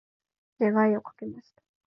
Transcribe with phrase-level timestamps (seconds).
[0.59, 1.61] 願いをかけました。